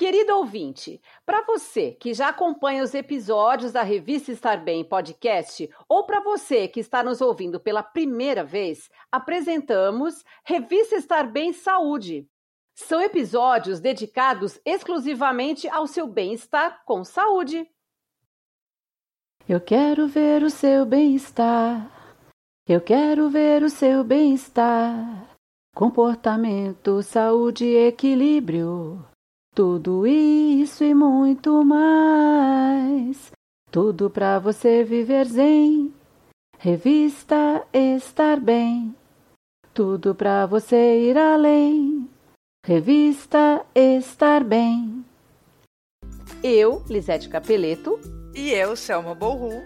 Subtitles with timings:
[0.00, 6.06] Querido ouvinte, para você que já acompanha os episódios da revista Estar Bem Podcast, ou
[6.06, 12.26] para você que está nos ouvindo pela primeira vez, apresentamos Revista Estar Bem Saúde.
[12.74, 17.68] São episódios dedicados exclusivamente ao seu bem-estar com saúde.
[19.46, 21.92] Eu quero ver o seu bem-estar.
[22.66, 25.36] Eu quero ver o seu bem-estar.
[25.76, 29.09] Comportamento, saúde e equilíbrio.
[29.54, 33.32] Tudo isso e muito mais.
[33.70, 35.92] Tudo para você viver zen.
[36.58, 38.94] Revista Estar Bem.
[39.74, 42.08] Tudo para você ir além.
[42.64, 45.04] Revista Estar Bem.
[46.42, 47.98] Eu, Lisete Capeleto.
[48.34, 49.62] E eu, Selma Borru.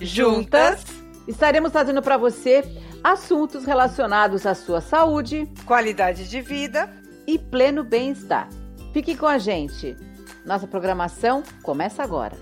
[0.00, 0.84] Juntas
[1.28, 2.64] estaremos trazendo para você
[3.04, 6.90] assuntos relacionados à sua saúde, qualidade de vida
[7.26, 8.48] e pleno bem-estar.
[8.92, 9.96] Fique com a gente.
[10.44, 12.36] Nossa programação começa agora.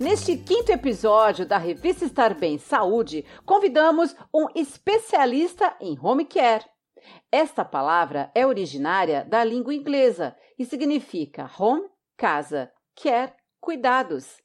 [0.00, 6.64] Neste quinto episódio da revista Estar Bem Saúde, convidamos um especialista em home care.
[7.30, 11.86] Esta palavra é originária da língua inglesa e significa home,
[12.16, 14.38] casa, care, cuidados.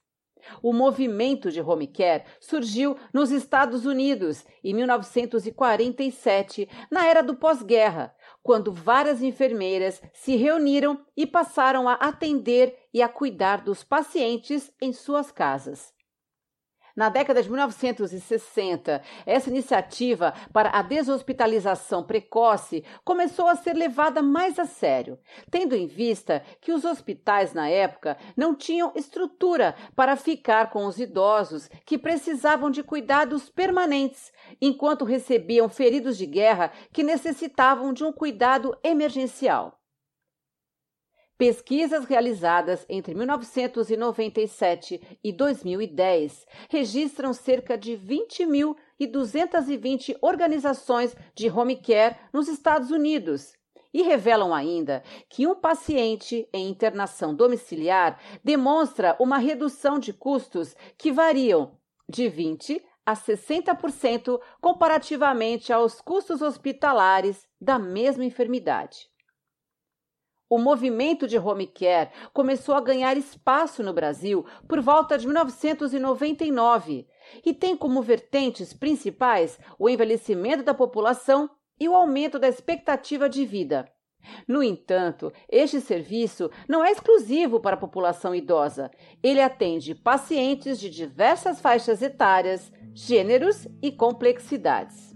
[0.61, 8.15] O movimento de home care surgiu nos Estados Unidos em 1947, na era do pós-guerra,
[8.41, 14.91] quando várias enfermeiras se reuniram e passaram a atender e a cuidar dos pacientes em
[14.91, 15.92] suas casas.
[16.95, 24.59] Na década de 1960, essa iniciativa para a deshospitalização precoce começou a ser levada mais
[24.59, 25.17] a sério,
[25.49, 30.99] tendo em vista que os hospitais na época não tinham estrutura para ficar com os
[30.99, 34.31] idosos que precisavam de cuidados permanentes,
[34.61, 39.82] enquanto recebiam feridos de guerra que necessitavam de um cuidado emergencial.
[41.45, 52.47] Pesquisas realizadas entre 1997 e 2010 registram cerca de 20.220 organizações de home care nos
[52.47, 53.51] Estados Unidos
[53.93, 61.11] e revelam ainda que um paciente em internação domiciliar demonstra uma redução de custos que
[61.11, 61.77] variam
[62.07, 69.11] de 20 a 60% comparativamente aos custos hospitalares da mesma enfermidade.
[70.53, 77.07] O movimento de home care começou a ganhar espaço no Brasil por volta de 1999
[77.43, 81.49] e tem como vertentes principais o envelhecimento da população
[81.79, 83.91] e o aumento da expectativa de vida.
[84.47, 88.91] No entanto, este serviço não é exclusivo para a população idosa.
[89.23, 95.15] Ele atende pacientes de diversas faixas etárias, gêneros e complexidades.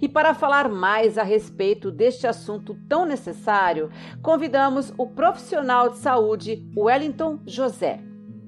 [0.00, 3.90] E para falar mais a respeito deste assunto tão necessário,
[4.22, 8.00] convidamos o profissional de saúde Wellington José,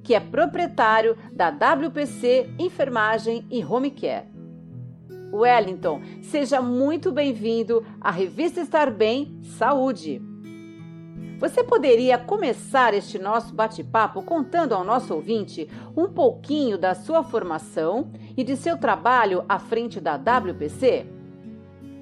[0.02, 4.26] que é proprietário da WPC Enfermagem e Home Care.
[5.32, 10.22] Wellington, seja muito bem-vindo à revista Estar Bem Saúde.
[11.38, 18.10] Você poderia começar este nosso bate-papo contando ao nosso ouvinte um pouquinho da sua formação
[18.36, 21.17] e de seu trabalho à frente da WPC?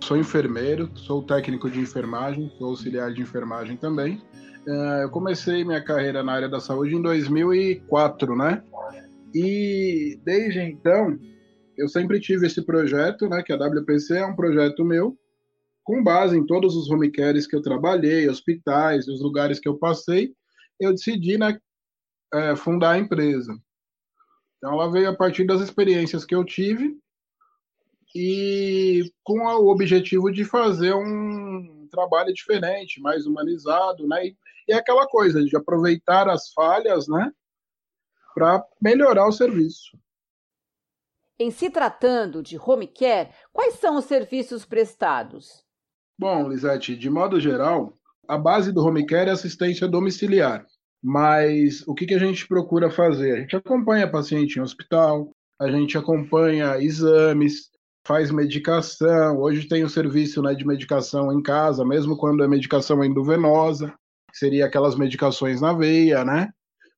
[0.07, 4.23] Sou enfermeiro, sou técnico de enfermagem, sou auxiliar de enfermagem também.
[4.65, 8.63] Uh, eu comecei minha carreira na área da saúde em 2004, né?
[9.35, 11.19] E desde então,
[11.77, 13.43] eu sempre tive esse projeto, né?
[13.43, 15.19] Que a WPC é um projeto meu,
[15.83, 19.77] com base em todos os home cares que eu trabalhei, hospitais, os lugares que eu
[19.77, 20.35] passei,
[20.79, 21.59] eu decidi né,
[22.33, 23.53] é, fundar a empresa.
[24.59, 26.97] Então, ela veio a partir das experiências que eu tive
[28.19, 34.29] e com o objetivo de fazer um trabalho diferente, mais humanizado, né?
[34.29, 34.37] E,
[34.67, 37.31] e é aquela coisa de aproveitar as falhas, né?
[38.35, 39.99] Para melhorar o serviço.
[41.39, 45.63] Em se tratando de home care, quais são os serviços prestados?
[46.19, 47.93] Bom, Lisete, de modo geral,
[48.27, 50.65] a base do home care é assistência domiciliar.
[51.03, 53.33] Mas o que, que a gente procura fazer?
[53.33, 55.31] A gente acompanha paciente em hospital,
[55.61, 57.71] a gente acompanha exames,
[58.07, 59.39] faz medicação.
[59.39, 63.93] Hoje tem o serviço né, de medicação em casa, mesmo quando é medicação endovenosa,
[64.31, 66.49] que seria aquelas medicações na veia, né?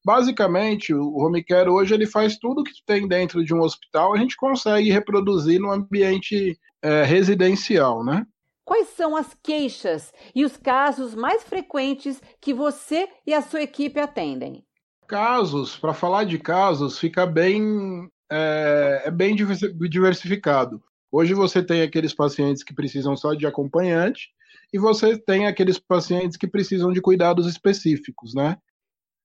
[0.05, 4.19] Basicamente, o home care hoje ele faz tudo que tem dentro de um hospital, a
[4.19, 8.25] gente consegue reproduzir no ambiente é, residencial, né?
[8.65, 13.99] Quais são as queixas e os casos mais frequentes que você e a sua equipe
[13.99, 14.63] atendem?
[15.07, 20.83] Casos, para falar de casos, fica bem é, é, bem diversificado.
[21.11, 24.29] Hoje você tem aqueles pacientes que precisam só de acompanhante
[24.73, 28.57] e você tem aqueles pacientes que precisam de cuidados específicos, né?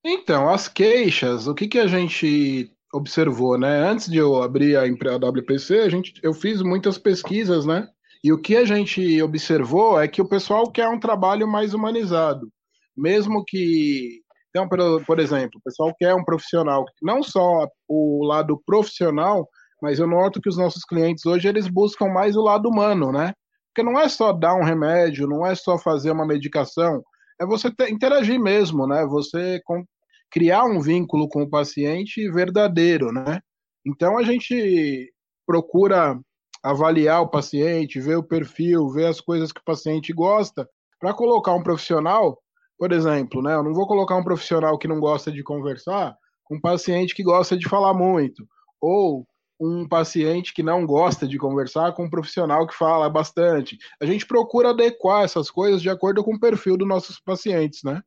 [0.06, 3.80] Então, as queixas, o que, que a gente observou, né?
[3.90, 7.88] Antes de eu abrir a, WPC, a gente, eu fiz muitas pesquisas, né?
[8.24, 12.50] E o que a gente observou é que o pessoal quer um trabalho mais humanizado,
[12.96, 14.24] mesmo que
[14.56, 19.50] então, por, por exemplo, o pessoal quer um profissional, não só o lado profissional,
[19.84, 23.34] mas eu noto que os nossos clientes hoje eles buscam mais o lado humano, né?
[23.68, 27.04] Porque não é só dar um remédio, não é só fazer uma medicação,
[27.38, 29.06] é você ter, interagir mesmo, né?
[29.06, 29.84] Você com,
[30.32, 33.42] criar um vínculo com o paciente verdadeiro, né?
[33.86, 35.12] Então a gente
[35.46, 36.18] procura
[36.64, 40.66] avaliar o paciente, ver o perfil, ver as coisas que o paciente gosta,
[40.98, 42.40] para colocar um profissional,
[42.80, 43.54] por exemplo, né?
[43.54, 46.16] Eu não vou colocar um profissional que não gosta de conversar
[46.46, 48.48] com um paciente que gosta de falar muito,
[48.80, 49.28] ou
[49.64, 53.78] um paciente que não gosta de conversar com um profissional que fala bastante.
[54.02, 58.02] A gente procura adequar essas coisas de acordo com o perfil dos nossos pacientes, né?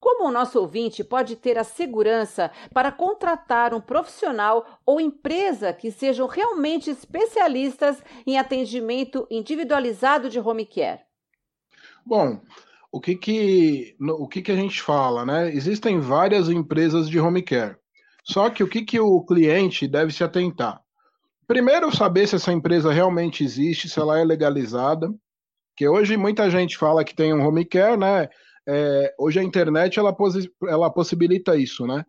[0.00, 5.92] Como o nosso ouvinte pode ter a segurança para contratar um profissional ou empresa que
[5.92, 11.02] sejam realmente especialistas em atendimento individualizado de home care?
[12.04, 12.40] Bom,
[12.90, 15.54] o que que, o que, que a gente fala, né?
[15.54, 17.76] Existem várias empresas de home care.
[18.22, 20.80] Só que o que, que o cliente deve se atentar?
[21.46, 25.12] Primeiro, saber se essa empresa realmente existe, se ela é legalizada.
[25.76, 28.28] Que hoje muita gente fala que tem um home care, né?
[28.68, 30.14] É, hoje a internet ela,
[30.68, 32.04] ela possibilita isso, né?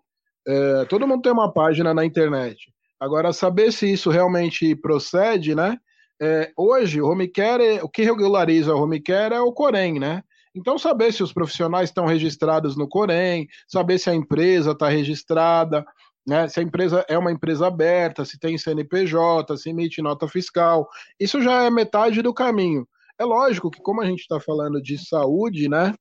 [0.48, 2.72] É, todo mundo tem uma página na internet.
[3.00, 5.78] Agora, saber se isso realmente procede, né?
[6.22, 10.24] É, hoje, o home care, o que regulariza o home care é o Corém, né?
[10.56, 15.84] Então, saber se os profissionais estão registrados no Corém, saber se a empresa está registrada,
[16.26, 16.48] né?
[16.48, 20.88] Se a empresa é uma empresa aberta, se tem CNPJ, se emite nota fiscal,
[21.20, 22.88] isso já é metade do caminho.
[23.20, 25.94] É lógico que, como a gente está falando de saúde, né?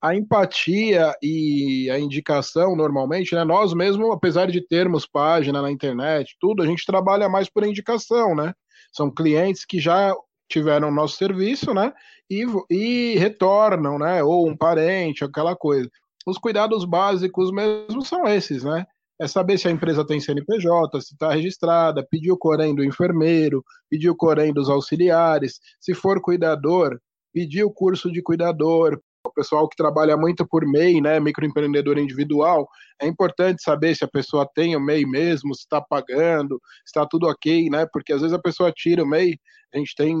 [0.00, 3.44] A empatia e a indicação, normalmente, né?
[3.44, 8.34] Nós mesmo, apesar de termos página na internet, tudo, a gente trabalha mais por indicação,
[8.34, 8.54] né?
[8.92, 10.14] São clientes que já
[10.48, 11.92] tiveram nosso serviço, né?
[12.30, 14.22] E, e retornam, né?
[14.22, 15.90] Ou um parente, aquela coisa.
[16.26, 18.86] Os cuidados básicos mesmo são esses, né?
[19.20, 23.64] é saber se a empresa tem CNPJ, se está registrada, pedir o Corém do enfermeiro,
[23.88, 27.00] pedir o Corém dos auxiliares, se for cuidador,
[27.32, 29.00] pedir o curso de cuidador.
[29.36, 32.66] Pessoal que trabalha muito por MEI, né, microempreendedor individual,
[33.00, 37.06] é importante saber se a pessoa tem o MEI mesmo, se está pagando, se está
[37.06, 39.38] tudo ok, né, porque às vezes a pessoa tira o MEI,
[39.74, 40.16] a gente tem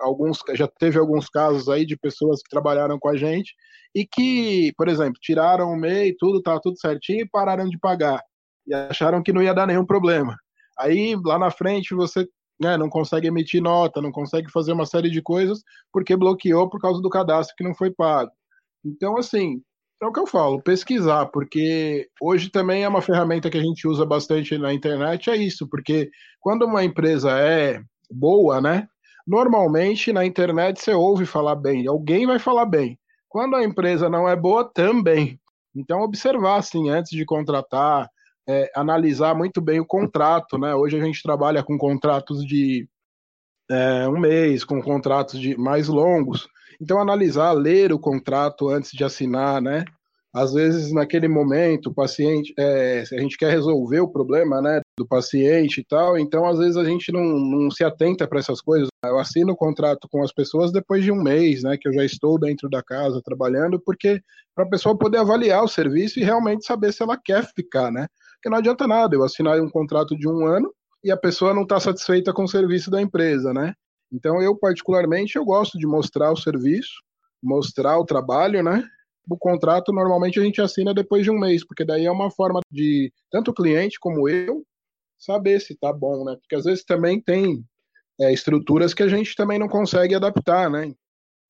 [0.00, 3.54] alguns, já teve alguns casos aí de pessoas que trabalharam com a gente
[3.94, 8.22] e que, por exemplo, tiraram o MEI, tudo estava tudo certinho e pararam de pagar
[8.66, 10.36] e acharam que não ia dar nenhum problema.
[10.78, 12.26] Aí lá na frente você
[12.60, 16.80] né, não consegue emitir nota, não consegue fazer uma série de coisas porque bloqueou por
[16.80, 18.30] causa do cadastro que não foi pago.
[18.84, 19.62] Então, assim,
[20.02, 23.86] é o que eu falo, pesquisar, porque hoje também é uma ferramenta que a gente
[23.86, 26.10] usa bastante na internet, é isso, porque
[26.40, 28.88] quando uma empresa é boa, né,
[29.26, 32.98] Normalmente na internet você ouve falar bem, alguém vai falar bem.
[33.28, 35.40] Quando a empresa não é boa, também.
[35.74, 38.10] Então, observar, assim, antes de contratar,
[38.46, 40.74] é, analisar muito bem o contrato, né?
[40.74, 42.86] Hoje a gente trabalha com contratos de
[43.70, 46.46] é, um mês, com contratos de mais longos.
[46.82, 49.84] Então, analisar, ler o contrato antes de assinar, né?
[50.34, 54.80] Às vezes, naquele momento, o paciente, é, a gente quer resolver o problema, né?
[54.98, 58.60] do paciente e tal, então às vezes a gente não, não se atenta para essas
[58.60, 58.88] coisas.
[59.04, 62.04] Eu assino o contrato com as pessoas depois de um mês, né, que eu já
[62.04, 64.20] estou dentro da casa trabalhando, porque
[64.54, 68.06] para a pessoa poder avaliar o serviço e realmente saber se ela quer ficar, né?
[68.34, 70.72] Porque não adianta nada eu assinar um contrato de um ano
[71.02, 73.74] e a pessoa não está satisfeita com o serviço da empresa, né?
[74.12, 77.02] Então eu particularmente eu gosto de mostrar o serviço,
[77.42, 78.84] mostrar o trabalho, né?
[79.28, 82.60] O contrato normalmente a gente assina depois de um mês, porque daí é uma forma
[82.70, 84.64] de tanto o cliente como eu
[85.18, 86.36] saber se tá bom, né?
[86.36, 87.64] Porque às vezes também tem
[88.20, 90.92] é, estruturas que a gente também não consegue adaptar, né?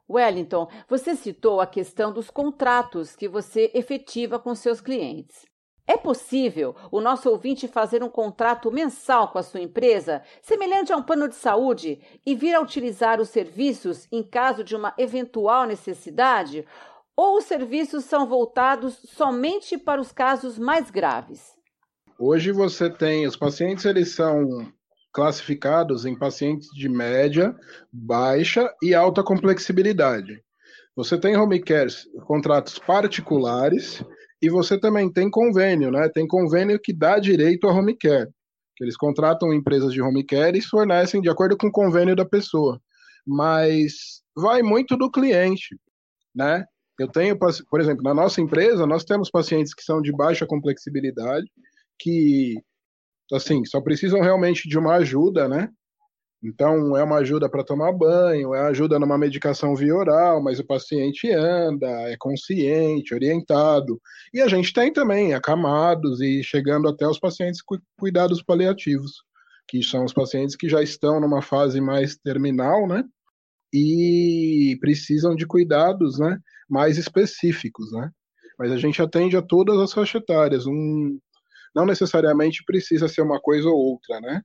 [0.08, 5.46] Wellington, você citou a questão dos contratos que você efetiva com seus clientes.
[5.86, 10.96] É possível o nosso ouvinte fazer um contrato mensal com a sua empresa, semelhante a
[10.96, 15.66] um plano de saúde, e vir a utilizar os serviços em caso de uma eventual
[15.66, 16.64] necessidade?
[17.16, 21.52] Ou os serviços são voltados somente para os casos mais graves?
[22.18, 24.72] Hoje você tem, os pacientes eles são
[25.12, 27.54] classificados em pacientes de média,
[27.92, 30.42] baixa e alta complexibilidade.
[30.94, 31.90] Você tem home care,
[32.26, 34.02] contratos particulares
[34.42, 36.08] e você também tem convênio, né?
[36.08, 38.28] Tem convênio que dá direito a home care.
[38.76, 42.24] Que eles contratam empresas de home care e fornecem de acordo com o convênio da
[42.24, 42.80] pessoa.
[43.24, 45.78] Mas vai muito do cliente,
[46.34, 46.64] né?
[46.98, 51.46] Eu tenho, por exemplo, na nossa empresa, nós temos pacientes que são de baixa complexibilidade
[51.98, 52.60] que,
[53.32, 55.68] assim, só precisam realmente de uma ajuda, né?
[56.42, 60.66] Então, é uma ajuda para tomar banho, é ajuda numa medicação via oral, mas o
[60.66, 64.00] paciente anda, é consciente, orientado.
[64.34, 69.22] E a gente tem também acamados e chegando até os pacientes com cuidados paliativos,
[69.68, 73.04] que são os pacientes que já estão numa fase mais terminal, né?
[73.72, 76.38] E precisam de cuidados, né?
[76.68, 78.10] Mais específicos, né?
[78.58, 80.66] Mas a gente atende a todas as faixas etárias.
[80.66, 81.20] Um,
[81.74, 84.42] não necessariamente precisa ser uma coisa ou outra, né?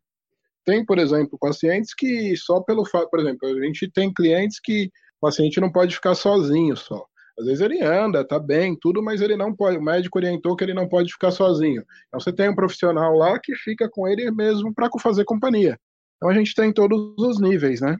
[0.68, 4.92] Tem, por exemplo, pacientes que só pelo fato, por exemplo, a gente tem clientes que
[5.18, 7.06] o paciente não pode ficar sozinho só.
[7.40, 9.78] Às vezes ele anda, tá bem, tudo, mas ele não pode.
[9.78, 11.86] O médico orientou que ele não pode ficar sozinho.
[12.10, 15.80] Então você tem um profissional lá que fica com ele mesmo para fazer companhia.
[16.18, 17.96] Então a gente tem todos os níveis, né?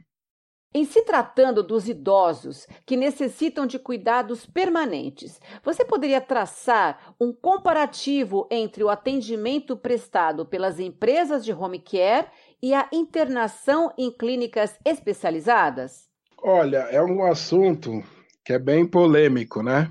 [0.74, 8.46] Em se tratando dos idosos que necessitam de cuidados permanentes, você poderia traçar um comparativo
[8.50, 12.26] entre o atendimento prestado pelas empresas de home care
[12.62, 16.08] e a internação em clínicas especializadas?
[16.42, 18.02] Olha, é um assunto
[18.44, 19.90] que é bem polêmico, né?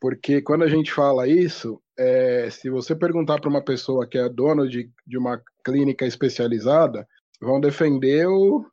[0.00, 4.28] Porque quando a gente fala isso, é, se você perguntar para uma pessoa que é
[4.28, 7.06] dono de, de uma clínica especializada,
[7.40, 8.64] vão defender o,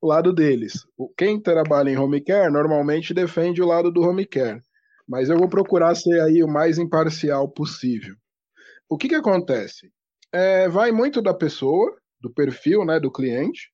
[0.00, 0.86] o lado deles.
[1.16, 4.62] Quem trabalha em home care normalmente defende o lado do home care,
[5.06, 8.14] mas eu vou procurar ser aí o mais imparcial possível.
[8.88, 9.90] O que, que acontece?
[10.32, 13.70] É, vai muito da pessoa, do perfil né, do cliente,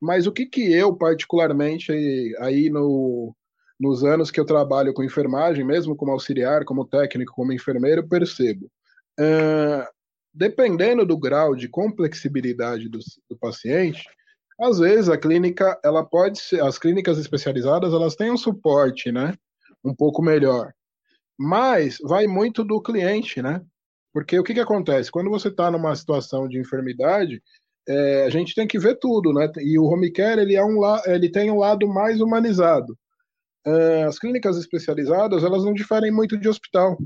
[0.00, 1.92] mas o que, que eu, particularmente,
[2.40, 3.34] aí no,
[3.78, 8.70] nos anos que eu trabalho com enfermagem, mesmo como auxiliar, como técnico, como enfermeiro, percebo.
[9.18, 9.86] Uh,
[10.32, 14.04] dependendo do grau de complexibilidade do, do paciente,
[14.60, 19.34] às vezes a clínica, ela pode ser, as clínicas especializadas, elas têm um suporte, né?
[19.84, 20.72] Um pouco melhor.
[21.38, 23.60] Mas vai muito do cliente, né?
[24.12, 25.10] Porque o que, que acontece?
[25.10, 27.42] Quando você está numa situação de enfermidade,
[27.88, 29.50] é, a gente tem que ver tudo, né?
[29.58, 32.96] E o home care ele, é um ele tem um lado mais humanizado.
[33.64, 36.98] É, as clínicas especializadas elas não diferem muito de hospital,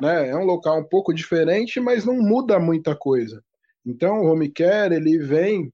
[0.00, 0.28] né?
[0.28, 3.42] É um local um pouco diferente, mas não muda muita coisa.
[3.84, 5.72] Então o home care ele vem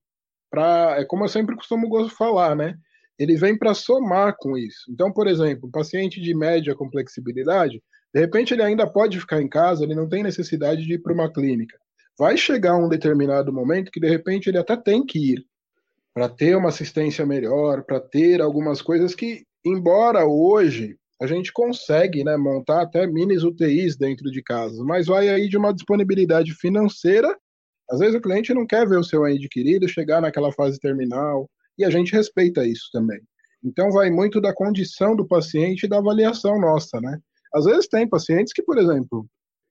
[0.51, 0.97] para.
[0.99, 2.77] É como eu sempre costumo falar, né?
[3.19, 4.91] Ele vem para somar com isso.
[4.91, 7.83] Então, por exemplo, um paciente de média complexibilidade,
[8.15, 11.13] de repente ele ainda pode ficar em casa, ele não tem necessidade de ir para
[11.13, 11.77] uma clínica.
[12.19, 15.47] Vai chegar um determinado momento que de repente ele até tem que ir
[16.13, 22.25] para ter uma assistência melhor, para ter algumas coisas que, embora hoje a gente consegue
[22.25, 27.37] né, montar até minis UTIs dentro de casa, mas vai aí de uma disponibilidade financeira
[27.91, 31.49] às vezes o cliente não quer ver o seu ente querido chegar naquela fase terminal,
[31.79, 33.21] e a gente respeita isso também.
[33.65, 37.19] Então vai muito da condição do paciente e da avaliação nossa, né?
[37.55, 39.27] Às vezes tem pacientes que, por exemplo,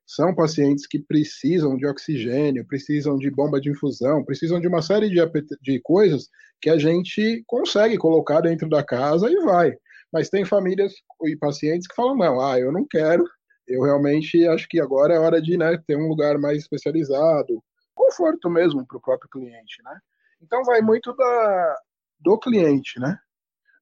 [0.07, 5.09] são pacientes que precisam de oxigênio, precisam de bomba de infusão, precisam de uma série
[5.09, 5.19] de,
[5.61, 6.29] de coisas
[6.61, 9.77] que a gente consegue colocar dentro da casa e vai.
[10.11, 10.93] Mas tem famílias
[11.25, 13.25] e pacientes que falam, não, ah, eu não quero,
[13.67, 17.61] eu realmente acho que agora é hora de né, ter um lugar mais especializado,
[17.93, 19.99] conforto mesmo para o próprio cliente, né?
[20.41, 21.75] Então vai muito da,
[22.17, 23.19] do cliente, né?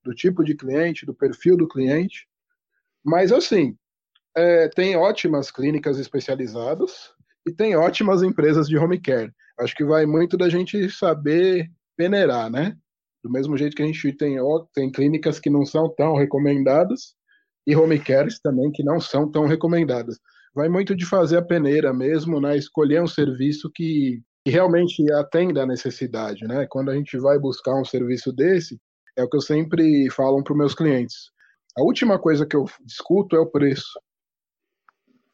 [0.04, 2.28] Do tipo de cliente, do perfil do cliente.
[3.04, 3.78] Mas assim,
[4.36, 7.12] é, tem ótimas clínicas especializadas
[7.48, 9.32] e tem ótimas empresas de home care.
[9.60, 12.76] Acho que vai muito da gente saber peneirar, né?
[13.24, 14.38] Do mesmo jeito que a gente tem,
[14.74, 17.16] tem clínicas que não são tão recomendadas
[17.66, 20.20] e home cares também que não são tão recomendadas.
[20.54, 22.56] Vai muito de fazer a peneira mesmo, né?
[22.58, 26.68] Escolher um serviço que, que realmente atenda a necessidade, né?
[26.70, 28.80] Quando a gente vai buscar um serviço desse,
[29.18, 31.32] é o que eu sempre falo para os meus clientes.
[31.78, 34.00] A última coisa que eu discuto é o preço.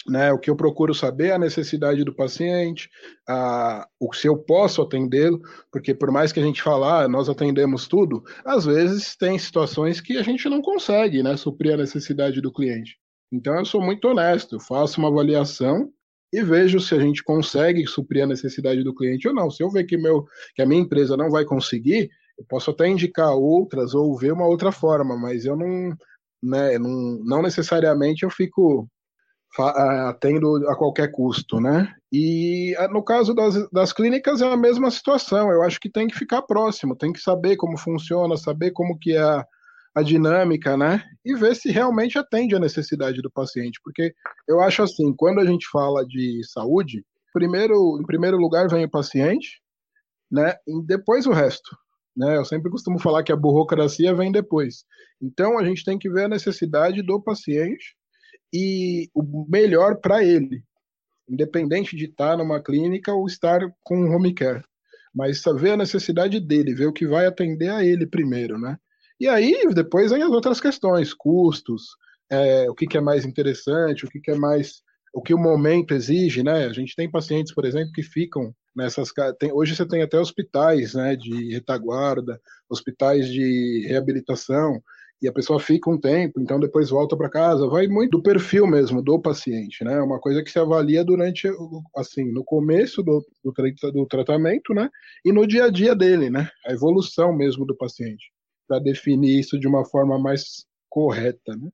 [0.08, 2.90] Né, o que eu procuro saber é a necessidade do paciente,
[3.30, 5.40] a, o se eu posso atendê-lo,
[5.72, 10.02] porque por mais que a gente falar, ah, nós atendemos tudo, às vezes tem situações
[10.02, 12.98] que a gente não consegue, né, suprir a necessidade do cliente.
[13.32, 15.94] Então eu sou muito honesto, faço uma avaliação
[16.34, 19.52] e vejo se a gente consegue suprir a necessidade do cliente ou não.
[19.52, 22.88] Se eu ver que, meu, que a minha empresa não vai conseguir, eu posso até
[22.88, 25.96] indicar outras ou ver uma outra forma, mas eu não,
[26.42, 28.90] né, não, não necessariamente eu fico
[29.60, 31.94] atendo a qualquer custo, né?
[32.12, 35.52] E no caso das, das clínicas é a mesma situação.
[35.52, 39.14] Eu acho que tem que ficar próximo, tem que saber como funciona, saber como que
[39.14, 39.46] é a,
[39.96, 41.04] a dinâmica, né?
[41.26, 44.14] E ver se realmente atende a necessidade do paciente, porque
[44.48, 47.04] eu acho assim, quando a gente fala de saúde,
[47.34, 49.62] primeiro, em primeiro lugar vem o paciente,
[50.32, 50.56] né?
[50.66, 51.76] E depois o resto.
[52.16, 52.38] Né?
[52.38, 54.84] Eu sempre costumo falar que a burocracia vem depois.
[55.22, 57.96] Então a gente tem que ver a necessidade do paciente
[58.54, 60.64] e o melhor para ele,
[61.28, 64.64] independente de estar numa clínica ou estar com um home care.
[65.14, 68.78] Mas ver a necessidade dele, ver o que vai atender a ele primeiro, né?
[69.20, 71.96] E aí depois vem as outras questões, custos,
[72.30, 74.82] é, o que, que, é mais interessante, o que, que é mais
[75.14, 76.66] o que o momento exige, né?
[76.66, 80.94] A gente tem pacientes, por exemplo, que ficam nessas tem, hoje você tem até hospitais,
[80.94, 82.40] né, de retaguarda,
[82.70, 84.82] hospitais de reabilitação
[85.22, 87.68] e a pessoa fica um tempo, então depois volta para casa.
[87.68, 89.94] Vai muito do perfil mesmo do paciente, né?
[89.94, 91.48] É uma coisa que se avalia durante,
[91.96, 93.54] assim, no começo do, do,
[93.92, 94.90] do tratamento, né?
[95.24, 96.50] E no dia a dia dele, né?
[96.66, 98.32] A evolução mesmo do paciente,
[98.68, 101.70] para definir isso de uma forma mais correta, né?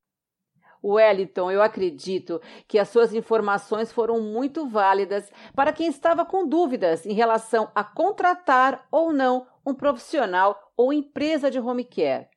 [0.83, 7.05] Wellington, eu acredito que as suas informações foram muito válidas para quem estava com dúvidas
[7.05, 12.29] em relação a contratar ou não um profissional ou empresa de home care.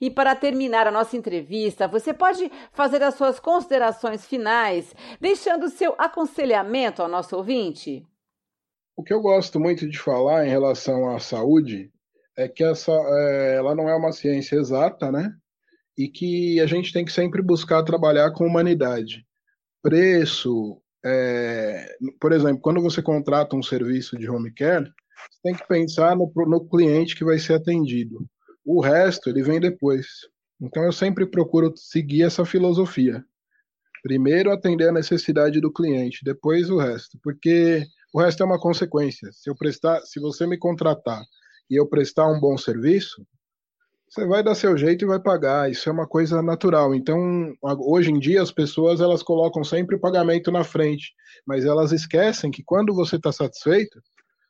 [0.00, 5.70] E para terminar a nossa entrevista, você pode fazer as suas considerações finais, deixando o
[5.70, 8.04] seu aconselhamento ao nosso ouvinte?
[8.96, 11.90] O que eu gosto muito de falar em relação à saúde
[12.36, 15.32] é que essa, é, ela não é uma ciência exata, né?
[15.96, 19.26] E que a gente tem que sempre buscar trabalhar com humanidade.
[19.82, 25.66] Preço, é, por exemplo, quando você contrata um serviço de home care, você tem que
[25.66, 28.26] pensar no, no cliente que vai ser atendido
[28.66, 30.06] o resto, ele vem depois.
[30.60, 33.24] Então eu sempre procuro seguir essa filosofia.
[34.02, 39.30] Primeiro atender a necessidade do cliente, depois o resto, porque o resto é uma consequência.
[39.32, 41.22] Se eu prestar, se você me contratar
[41.70, 43.24] e eu prestar um bom serviço,
[44.08, 45.70] você vai dar seu jeito e vai pagar.
[45.70, 46.94] Isso é uma coisa natural.
[46.94, 47.18] Então,
[47.62, 51.12] hoje em dia as pessoas elas colocam sempre o pagamento na frente,
[51.44, 54.00] mas elas esquecem que quando você está satisfeito,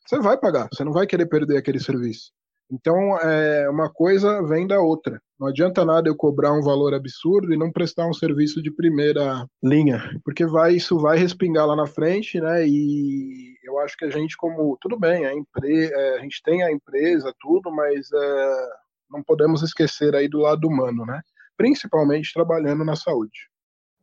[0.06, 0.68] você vai pagar.
[0.72, 2.32] Você não vai querer perder aquele serviço.
[2.70, 5.20] Então, é, uma coisa vem da outra.
[5.38, 9.46] Não adianta nada eu cobrar um valor absurdo e não prestar um serviço de primeira
[9.62, 12.66] linha, porque vai isso vai respingar lá na frente, né?
[12.66, 16.62] E eu acho que a gente, como tudo bem, a, empre, é, a gente tem
[16.62, 18.68] a empresa, tudo, mas é,
[19.10, 21.20] não podemos esquecer aí do lado humano, né?
[21.56, 23.48] Principalmente trabalhando na saúde.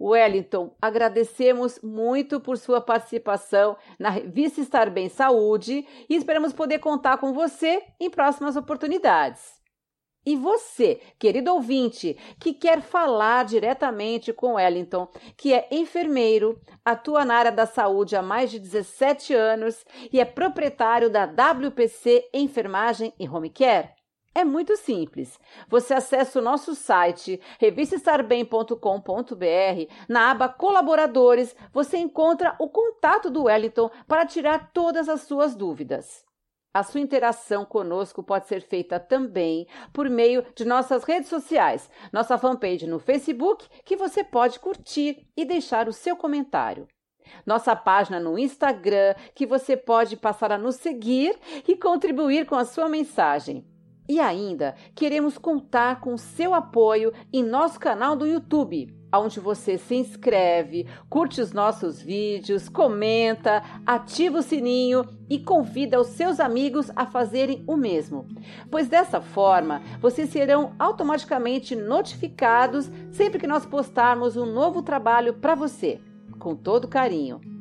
[0.04, 7.18] Wellington, agradecemos muito por sua participação na revista Estar Bem Saúde e esperamos poder contar
[7.18, 9.64] com você em próximas oportunidades.
[10.26, 17.36] E você, querido ouvinte, que quer falar diretamente com Wellington, que é enfermeiro, atua na
[17.36, 23.28] área da saúde há mais de 17 anos e é proprietário da WPC Enfermagem e
[23.28, 24.03] Home Care?
[24.36, 25.40] É muito simples.
[25.68, 29.94] Você acessa o nosso site revistaestarbem.com.br.
[30.10, 36.26] Na aba Colaboradores, você encontra o contato do Wellington para tirar todas as suas dúvidas.
[36.74, 42.36] A sua interação conosco pode ser feita também por meio de nossas redes sociais, nossa
[42.36, 46.88] fanpage no Facebook, que você pode curtir e deixar o seu comentário.
[47.46, 52.66] Nossa página no Instagram, que você pode passar a nos seguir e contribuir com a
[52.66, 53.73] sua mensagem.
[54.08, 59.96] E ainda queremos contar com seu apoio em nosso canal do YouTube, onde você se
[59.96, 67.06] inscreve, curte os nossos vídeos, comenta, ativa o sininho e convida os seus amigos a
[67.06, 68.28] fazerem o mesmo.
[68.70, 75.56] Pois dessa forma, vocês serão automaticamente notificados sempre que nós postarmos um novo trabalho para
[75.56, 76.02] você,
[76.40, 77.53] com todo carinho.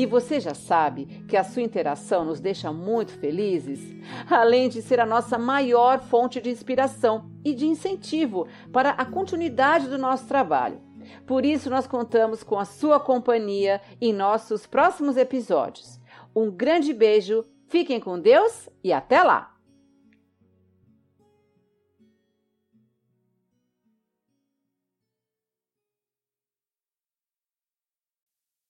[0.00, 3.94] E você já sabe que a sua interação nos deixa muito felizes,
[4.30, 9.88] além de ser a nossa maior fonte de inspiração e de incentivo para a continuidade
[9.88, 10.80] do nosso trabalho.
[11.26, 16.00] Por isso, nós contamos com a sua companhia em nossos próximos episódios.
[16.34, 19.59] Um grande beijo, fiquem com Deus e até lá!